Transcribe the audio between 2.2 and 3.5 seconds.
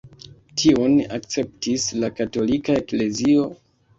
katolika eklezio.